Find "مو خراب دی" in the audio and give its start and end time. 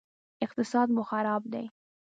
0.95-1.65